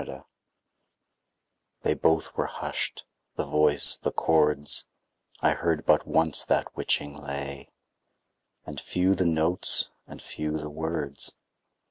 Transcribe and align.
They 1.83 1.93
both 1.93 2.35
were 2.35 2.47
husht, 2.47 3.03
the 3.35 3.45
voice, 3.45 3.97
the 3.97 4.11
chords, 4.11 4.87
I 5.41 5.51
heard 5.51 5.85
but 5.85 6.07
once 6.07 6.43
that 6.43 6.75
witching 6.75 7.15
lay; 7.15 7.69
And 8.65 8.81
few 8.81 9.13
the 9.13 9.27
notes, 9.27 9.91
and 10.07 10.19
few 10.19 10.57
the 10.57 10.71
words. 10.71 11.37